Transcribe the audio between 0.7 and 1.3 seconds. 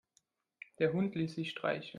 Der Hund